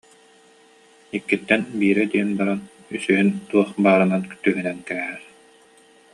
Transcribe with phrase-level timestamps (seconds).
[1.17, 2.59] Иккиттэн биирэ диэн баран
[2.95, 5.21] үсүһүн туох баарынан түһүнэн кээһэр